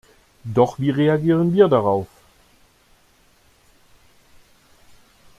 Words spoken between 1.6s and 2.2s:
darauf?